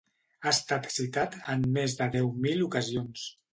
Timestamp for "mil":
2.49-2.67